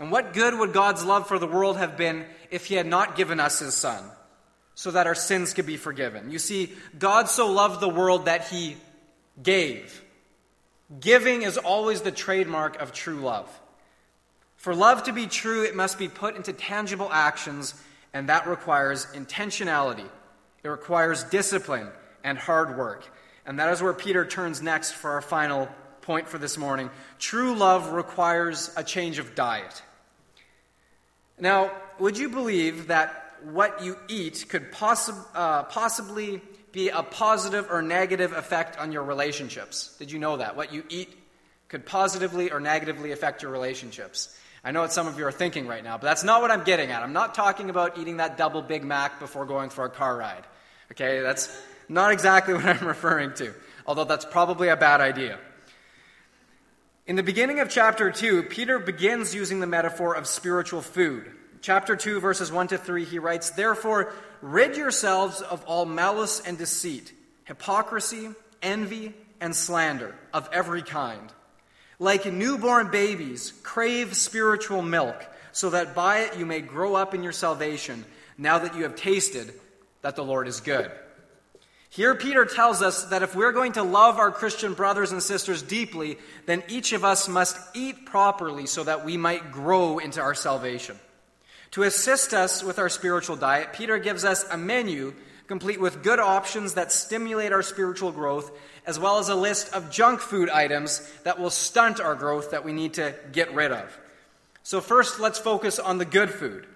[0.00, 3.16] And what good would God's love for the world have been if He had not
[3.16, 4.02] given us His Son
[4.74, 6.32] so that our sins could be forgiven?
[6.32, 8.76] You see, God so loved the world that He
[9.40, 10.02] gave.
[10.98, 13.48] Giving is always the trademark of true love.
[14.56, 17.74] For love to be true, it must be put into tangible actions,
[18.12, 20.08] and that requires intentionality.
[20.62, 21.88] It requires discipline
[22.24, 23.08] and hard work.
[23.46, 25.68] And that is where Peter turns next for our final
[26.02, 26.90] point for this morning.
[27.18, 29.82] True love requires a change of diet.
[31.38, 37.68] Now, would you believe that what you eat could possi- uh, possibly be a positive
[37.70, 39.96] or negative effect on your relationships.
[39.98, 40.56] Did you know that?
[40.56, 41.16] What you eat
[41.68, 44.36] could positively or negatively affect your relationships.
[44.62, 46.64] I know what some of you are thinking right now, but that's not what I'm
[46.64, 47.02] getting at.
[47.02, 50.44] I'm not talking about eating that double Big Mac before going for a car ride.
[50.92, 51.48] Okay, that's
[51.88, 53.54] not exactly what I'm referring to,
[53.86, 55.38] although that's probably a bad idea.
[57.06, 61.30] In the beginning of chapter 2, Peter begins using the metaphor of spiritual food.
[61.62, 66.56] Chapter 2, verses 1 to 3, he writes, Therefore, rid yourselves of all malice and
[66.56, 67.12] deceit,
[67.44, 68.30] hypocrisy,
[68.62, 71.32] envy, and slander of every kind.
[71.98, 77.22] Like newborn babies, crave spiritual milk, so that by it you may grow up in
[77.22, 78.06] your salvation,
[78.38, 79.52] now that you have tasted
[80.00, 80.90] that the Lord is good.
[81.90, 85.60] Here, Peter tells us that if we're going to love our Christian brothers and sisters
[85.60, 90.34] deeply, then each of us must eat properly so that we might grow into our
[90.34, 90.96] salvation.
[91.72, 95.14] To assist us with our spiritual diet, Peter gives us a menu
[95.46, 98.52] complete with good options that stimulate our spiritual growth,
[98.86, 102.64] as well as a list of junk food items that will stunt our growth that
[102.64, 103.98] we need to get rid of.
[104.62, 106.66] So, first, let's focus on the good food.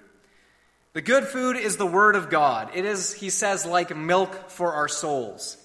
[0.93, 2.71] The good food is the Word of God.
[2.75, 5.57] It is, he says, like milk for our souls.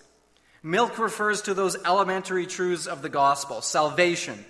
[0.62, 4.46] Milk refers to those elementary truths of the gospel salvation,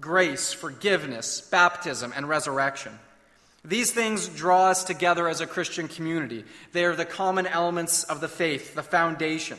[0.00, 2.98] grace, forgiveness, baptism, and resurrection.
[3.64, 6.44] These things draw us together as a Christian community.
[6.72, 9.58] They are the common elements of the faith, the foundation.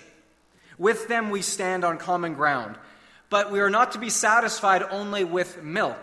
[0.78, 2.78] With them, we stand on common ground.
[3.30, 6.02] But we are not to be satisfied only with milk.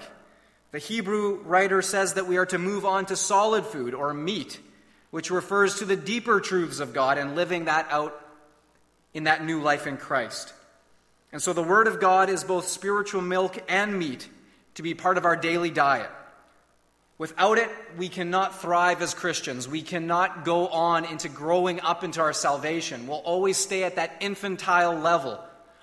[0.73, 4.61] The Hebrew writer says that we are to move on to solid food or meat,
[5.11, 8.21] which refers to the deeper truths of God and living that out
[9.15, 10.53] in that new life in Christ.
[11.33, 14.29] And so the Word of God is both spiritual milk and meat
[14.75, 16.11] to be part of our daily diet.
[17.19, 19.67] Without it, we cannot thrive as Christians.
[19.67, 23.07] We cannot go on into growing up into our salvation.
[23.07, 25.41] We'll always stay at that infantile level,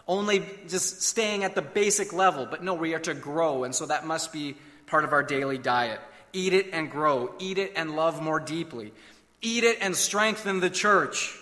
[0.07, 2.45] only just staying at the basic level.
[2.45, 5.57] But no, we are to grow, and so that must be part of our daily
[5.57, 5.99] diet.
[6.33, 7.33] Eat it and grow.
[7.39, 8.93] Eat it and love more deeply.
[9.41, 11.35] Eat it and strengthen the church.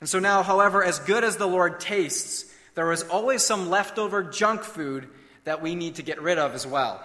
[0.00, 4.24] And so now, however, as good as the Lord tastes, there is always some leftover
[4.24, 5.08] junk food
[5.44, 7.04] that we need to get rid of as well.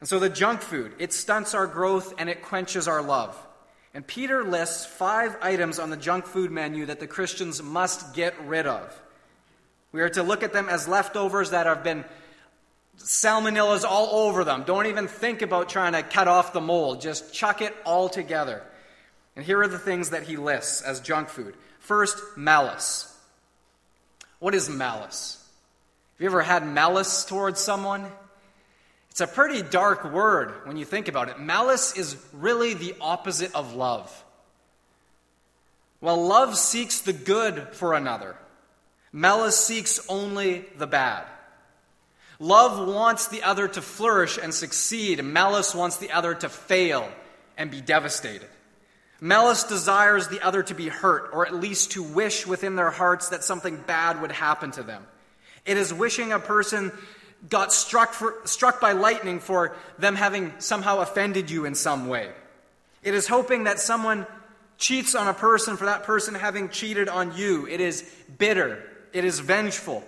[0.00, 3.36] And so the junk food, it stunts our growth and it quenches our love.
[3.94, 8.34] And Peter lists five items on the junk food menu that the Christians must get
[8.46, 9.02] rid of.
[9.92, 12.04] We are to look at them as leftovers that have been
[12.98, 14.64] salmonellas all over them.
[14.64, 17.00] Don't even think about trying to cut off the mold.
[17.00, 18.62] Just chuck it all together.
[19.34, 21.54] And here are the things that he lists as junk food.
[21.78, 23.14] First, malice.
[24.38, 25.42] What is malice?
[26.14, 28.10] Have you ever had malice towards someone?
[29.16, 31.40] It's a pretty dark word when you think about it.
[31.40, 34.12] Malice is really the opposite of love.
[36.00, 38.36] While love seeks the good for another,
[39.14, 41.24] malice seeks only the bad.
[42.38, 47.10] Love wants the other to flourish and succeed, malice wants the other to fail
[47.56, 48.50] and be devastated.
[49.18, 53.30] Malice desires the other to be hurt, or at least to wish within their hearts
[53.30, 55.06] that something bad would happen to them.
[55.64, 56.92] It is wishing a person
[57.48, 62.30] got struck, for, struck by lightning for them having somehow offended you in some way.
[63.02, 64.26] It is hoping that someone
[64.78, 67.66] cheats on a person for that person having cheated on you.
[67.66, 68.82] It is bitter.
[69.12, 70.04] It is vengeful.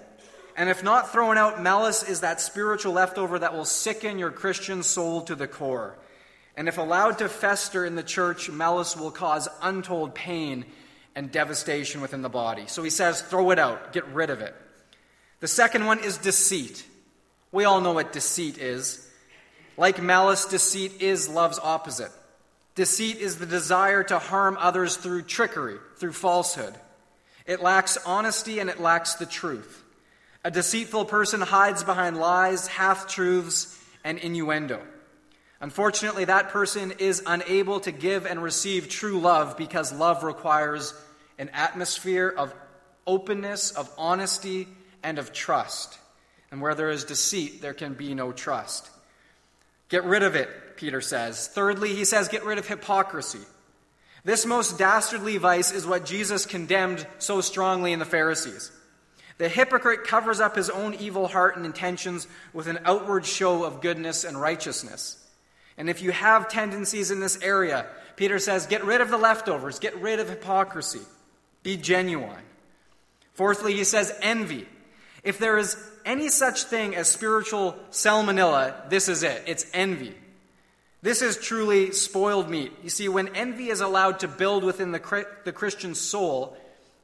[0.56, 4.82] And if not thrown out, malice is that spiritual leftover that will sicken your Christian
[4.82, 5.96] soul to the core.
[6.56, 10.64] And if allowed to fester in the church, malice will cause untold pain
[11.14, 12.66] and devastation within the body.
[12.66, 14.54] So he says, throw it out, get rid of it.
[15.38, 16.84] The second one is deceit.
[17.52, 19.04] We all know what deceit is.
[19.76, 22.10] Like malice, deceit is love's opposite.
[22.74, 26.74] Deceit is the desire to harm others through trickery, through falsehood.
[27.46, 29.82] It lacks honesty and it lacks the truth.
[30.44, 34.80] A deceitful person hides behind lies, half truths, and innuendo.
[35.60, 40.94] Unfortunately, that person is unable to give and receive true love because love requires
[41.38, 42.54] an atmosphere of
[43.06, 44.68] openness, of honesty,
[45.02, 45.98] and of trust.
[46.50, 48.88] And where there is deceit, there can be no trust.
[49.88, 51.48] Get rid of it, Peter says.
[51.48, 53.40] Thirdly, he says, get rid of hypocrisy.
[54.24, 58.72] This most dastardly vice is what Jesus condemned so strongly in the Pharisees.
[59.38, 63.80] The hypocrite covers up his own evil heart and intentions with an outward show of
[63.80, 65.24] goodness and righteousness.
[65.76, 69.78] And if you have tendencies in this area, Peter says, get rid of the leftovers,
[69.78, 71.00] get rid of hypocrisy,
[71.62, 72.42] be genuine.
[73.34, 74.66] Fourthly, he says, envy.
[75.22, 75.76] If there is
[76.08, 79.44] any such thing as spiritual salmonella, this is it.
[79.46, 80.14] It's envy.
[81.02, 82.72] This is truly spoiled meat.
[82.82, 86.56] You see, when envy is allowed to build within the, the Christian soul,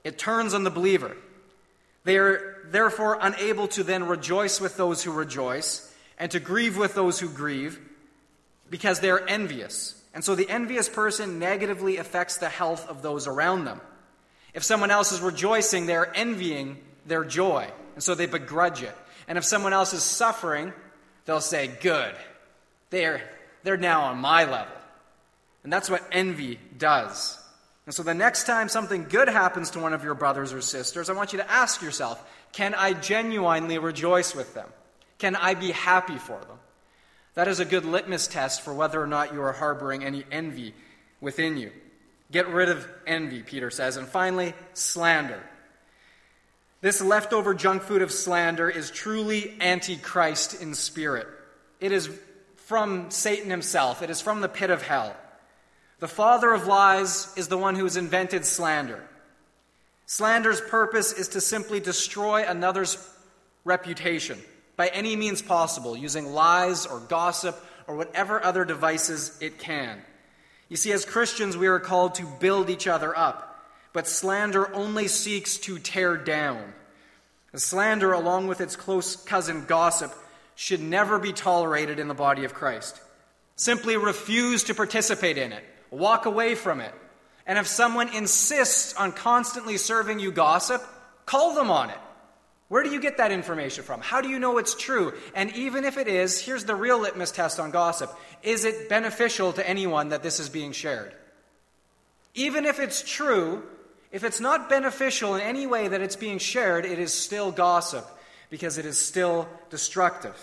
[0.03, 1.17] it turns on the believer.
[2.05, 6.95] They are therefore unable to then rejoice with those who rejoice and to grieve with
[6.95, 7.79] those who grieve
[8.71, 10.01] because they are envious.
[10.15, 13.81] And so the envious person negatively affects the health of those around them.
[14.55, 17.71] If someone else is rejoicing, they're envying their joy.
[17.95, 18.95] And so they begrudge it.
[19.27, 20.73] And if someone else is suffering,
[21.25, 22.15] they'll say, Good.
[22.91, 23.23] They're,
[23.63, 24.77] they're now on my level.
[25.65, 27.39] And that's what envy does.
[27.87, 31.11] And so the next time something good happens to one of your brothers or sisters,
[31.11, 32.23] I want you to ask yourself
[32.53, 34.69] can I genuinely rejoice with them?
[35.19, 36.59] Can I be happy for them?
[37.35, 40.73] That is a good litmus test for whether or not you are harboring any envy
[41.21, 41.73] within you.
[42.31, 43.97] Get rid of envy, Peter says.
[43.97, 45.41] And finally, slander.
[46.85, 51.27] This leftover junk food of slander is truly antichrist in spirit.
[51.81, 52.11] It is
[52.57, 55.17] from Satan himself, it is from the pit of hell.
[56.01, 59.03] The father of lies is the one who has invented slander.
[60.05, 62.99] Slander's purpose is to simply destroy another's
[63.65, 64.39] reputation
[64.77, 70.03] by any means possible, using lies or gossip or whatever other devices it can.
[70.69, 73.54] You see, as Christians, we are called to build each other up,
[73.95, 76.75] but slander only seeks to tear down.
[77.55, 80.13] Slander, along with its close cousin gossip,
[80.57, 83.01] should never be tolerated in the body of Christ.
[83.55, 86.93] Simply refuse to participate in it, walk away from it.
[87.47, 90.83] And if someone insists on constantly serving you gossip,
[91.25, 91.99] call them on it.
[92.69, 94.01] Where do you get that information from?
[94.01, 95.13] How do you know it's true?
[95.37, 98.11] And even if it is, here's the real litmus test on gossip
[98.43, 101.15] is it beneficial to anyone that this is being shared?
[102.35, 103.63] Even if it's true,
[104.15, 108.07] if it's not beneficial in any way that it's being shared, it is still gossip
[108.49, 110.37] because it is still destructive.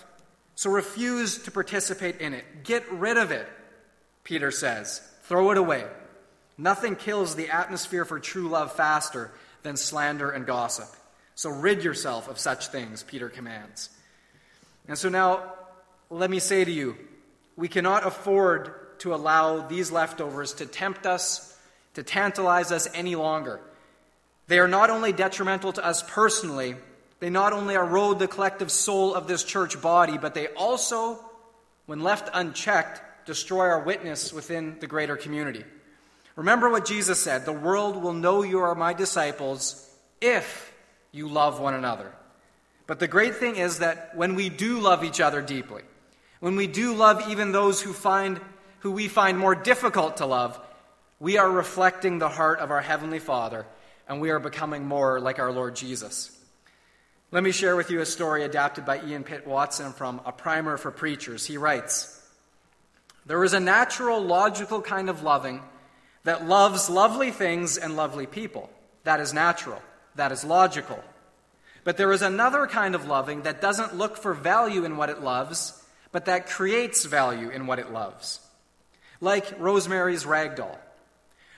[0.55, 2.65] So refuse to participate in it.
[2.65, 3.47] Get rid of it,
[4.25, 5.01] Peter says.
[5.23, 5.85] Throw it away.
[6.57, 9.31] Nothing kills the atmosphere for true love faster
[9.63, 10.89] than slander and gossip.
[11.35, 13.89] So rid yourself of such things, Peter commands.
[14.89, 15.53] And so now,
[16.09, 16.97] let me say to you,
[17.55, 21.50] we cannot afford to allow these leftovers to tempt us,
[21.93, 23.59] to tantalize us any longer.
[24.47, 26.75] They are not only detrimental to us personally,
[27.19, 31.19] they not only erode the collective soul of this church body, but they also,
[31.85, 35.63] when left unchecked, destroy our witness within the greater community.
[36.35, 39.87] Remember what Jesus said the world will know you are my disciples
[40.19, 40.73] if
[41.11, 42.11] you love one another.
[42.87, 45.83] But the great thing is that when we do love each other deeply,
[46.39, 48.39] when we do love even those who find
[48.79, 50.59] who we find more difficult to love,
[51.21, 53.67] we are reflecting the heart of our heavenly Father
[54.07, 56.35] and we are becoming more like our Lord Jesus.
[57.29, 60.77] Let me share with you a story adapted by Ian Pitt Watson from A Primer
[60.77, 61.45] for Preachers.
[61.45, 62.19] He writes,
[63.27, 65.61] There is a natural, logical kind of loving
[66.23, 68.71] that loves lovely things and lovely people.
[69.03, 69.81] That is natural.
[70.15, 71.03] That is logical.
[71.83, 75.21] But there is another kind of loving that doesn't look for value in what it
[75.21, 78.39] loves, but that creates value in what it loves.
[79.21, 80.79] Like Rosemary's rag doll.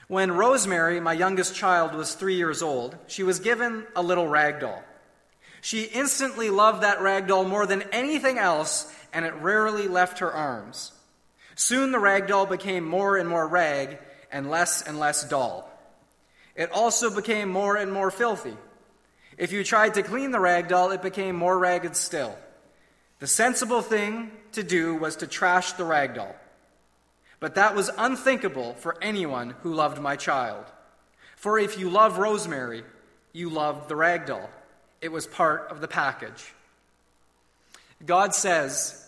[0.08, 4.60] When Rosemary, my youngest child, was three years old, she was given a little rag
[4.60, 4.82] doll.
[5.62, 10.30] She instantly loved that rag doll more than anything else, and it rarely left her
[10.30, 10.92] arms.
[11.54, 13.98] Soon the rag doll became more and more rag
[14.30, 15.70] and less and less doll.
[16.54, 18.56] It also became more and more filthy.
[19.38, 22.36] If you tried to clean the rag doll, it became more ragged still.
[23.20, 26.36] The sensible thing to do was to trash the rag doll.
[27.44, 30.64] But that was unthinkable for anyone who loved my child.
[31.36, 32.84] For if you love Rosemary,
[33.34, 34.48] you loved the rag doll.
[35.02, 36.54] It was part of the package.
[38.06, 38.98] God says,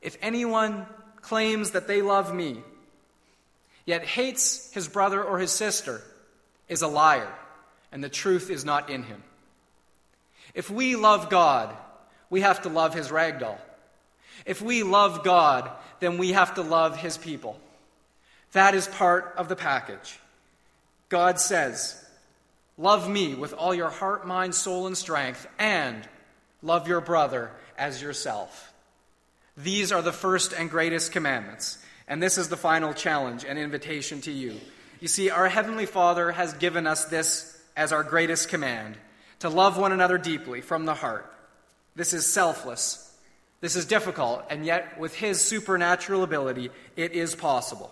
[0.00, 0.86] If anyone
[1.20, 2.62] claims that they love me,
[3.84, 6.00] yet hates his brother or his sister,
[6.70, 7.30] is a liar,
[7.92, 9.22] and the truth is not in him.
[10.54, 11.76] If we love God,
[12.30, 13.58] we have to love his ragdoll.
[14.46, 15.70] If we love God,
[16.00, 17.58] then we have to love his people.
[18.52, 20.18] That is part of the package.
[21.08, 22.02] God says,
[22.78, 26.06] Love me with all your heart, mind, soul, and strength, and
[26.62, 28.72] love your brother as yourself.
[29.56, 31.78] These are the first and greatest commandments.
[32.08, 34.60] And this is the final challenge and invitation to you.
[35.00, 38.96] You see, our Heavenly Father has given us this as our greatest command
[39.40, 41.32] to love one another deeply from the heart.
[41.94, 43.05] This is selfless.
[43.60, 47.90] This is difficult, and yet, with His supernatural ability, it is possible.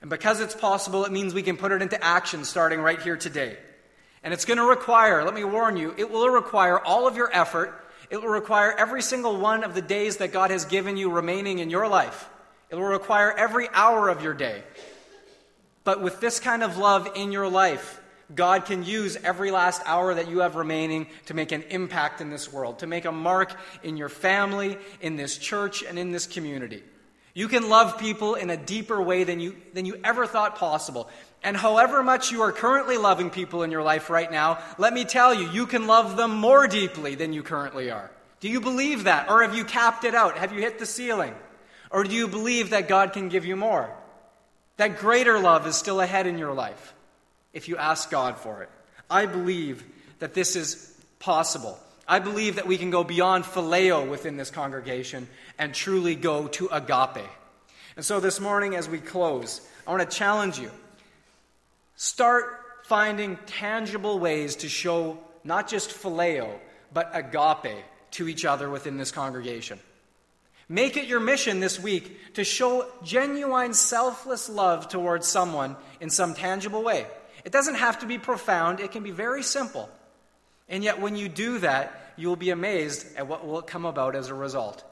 [0.00, 3.16] And because it's possible, it means we can put it into action starting right here
[3.16, 3.56] today.
[4.22, 7.30] And it's going to require, let me warn you, it will require all of your
[7.32, 7.82] effort.
[8.10, 11.60] It will require every single one of the days that God has given you remaining
[11.60, 12.28] in your life.
[12.70, 14.62] It will require every hour of your day.
[15.84, 18.00] But with this kind of love in your life,
[18.34, 22.28] God can use every last hour that you have remaining to make an impact in
[22.30, 26.26] this world, to make a mark in your family, in this church, and in this
[26.26, 26.82] community.
[27.34, 31.08] You can love people in a deeper way than you, than you ever thought possible.
[31.44, 35.04] And however much you are currently loving people in your life right now, let me
[35.04, 38.10] tell you, you can love them more deeply than you currently are.
[38.40, 39.30] Do you believe that?
[39.30, 40.38] Or have you capped it out?
[40.38, 41.34] Have you hit the ceiling?
[41.90, 43.94] Or do you believe that God can give you more?
[44.78, 46.94] That greater love is still ahead in your life
[47.56, 48.68] if you ask God for it.
[49.08, 49.82] I believe
[50.18, 51.78] that this is possible.
[52.06, 55.26] I believe that we can go beyond phileo within this congregation
[55.58, 57.26] and truly go to agape.
[57.96, 60.70] And so this morning, as we close, I want to challenge you.
[61.96, 62.44] Start
[62.84, 66.50] finding tangible ways to show not just phileo,
[66.92, 69.80] but agape to each other within this congregation.
[70.68, 76.34] Make it your mission this week to show genuine, selfless love towards someone in some
[76.34, 77.06] tangible way.
[77.46, 79.88] It doesn't have to be profound, it can be very simple.
[80.68, 84.16] And yet, when you do that, you will be amazed at what will come about
[84.16, 84.82] as a result.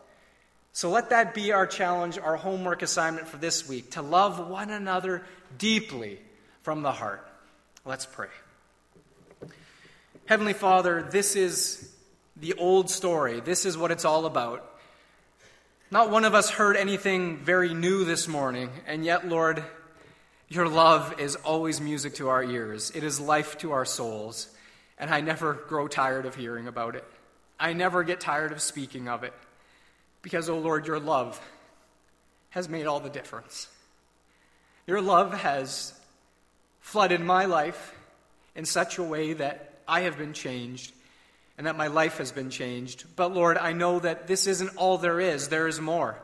[0.72, 4.70] So let that be our challenge, our homework assignment for this week to love one
[4.70, 5.24] another
[5.58, 6.20] deeply
[6.62, 7.26] from the heart.
[7.84, 8.28] Let's pray.
[10.26, 11.92] Heavenly Father, this is
[12.36, 13.40] the old story.
[13.40, 14.64] This is what it's all about.
[15.90, 19.64] Not one of us heard anything very new this morning, and yet, Lord,
[20.54, 22.92] your love is always music to our ears.
[22.94, 24.48] It is life to our souls,
[24.98, 27.04] and I never grow tired of hearing about it.
[27.58, 29.32] I never get tired of speaking of it.
[30.22, 31.40] Because, oh Lord, your love
[32.50, 33.68] has made all the difference.
[34.86, 35.92] Your love has
[36.80, 37.94] flooded my life
[38.54, 40.92] in such a way that I have been changed
[41.58, 43.04] and that my life has been changed.
[43.16, 46.18] But Lord, I know that this isn't all there is, there is more.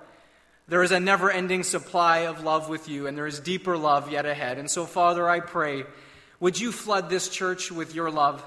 [0.71, 4.13] There is a never ending supply of love with you, and there is deeper love
[4.13, 4.57] yet ahead.
[4.57, 5.83] And so, Father, I pray,
[6.39, 8.41] would you flood this church with your love?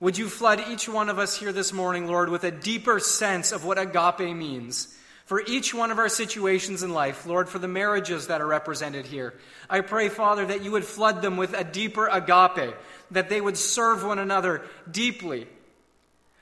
[0.00, 3.52] Would you flood each one of us here this morning, Lord, with a deeper sense
[3.52, 4.92] of what agape means?
[5.26, 9.06] For each one of our situations in life, Lord, for the marriages that are represented
[9.06, 9.32] here,
[9.70, 12.74] I pray, Father, that you would flood them with a deeper agape,
[13.12, 15.46] that they would serve one another deeply,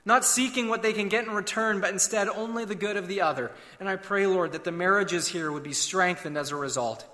[0.04, 3.22] not seeking what they can get in return, but instead only the good of the
[3.22, 3.50] other.
[3.80, 7.06] And I pray, Lord, that the marriages here would be strengthened as a result.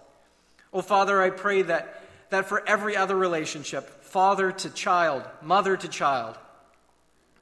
[0.72, 5.88] Oh, Father, I pray that, that for every other relationship, father to child, mother to
[5.88, 6.36] child.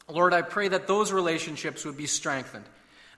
[0.09, 2.64] Lord, I pray that those relationships would be strengthened.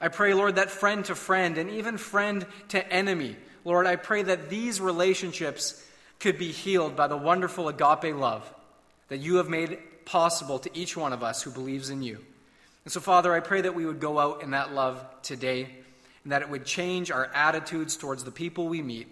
[0.01, 4.23] I pray, Lord, that friend to friend and even friend to enemy, Lord, I pray
[4.23, 5.85] that these relationships
[6.19, 8.53] could be healed by the wonderful agape love
[9.09, 12.19] that you have made possible to each one of us who believes in you.
[12.85, 15.69] And so, Father, I pray that we would go out in that love today
[16.25, 19.09] and that it would change our attitudes towards the people we meet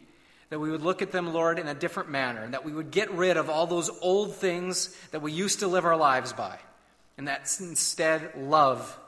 [0.51, 2.91] that we would look at them, Lord, in a different manner, and that we would
[2.91, 6.59] get rid of all those old things that we used to live our lives by,
[7.18, 8.99] and that instead love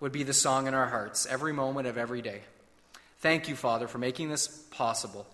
[0.00, 2.42] would be the song in our hearts every moment of every day.
[3.18, 5.26] Thank you, Father, for making this possible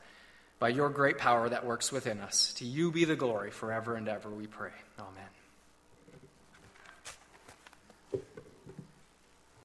[0.58, 2.54] by your great power that works within us.
[2.54, 4.70] To you be the glory forever and ever, we pray.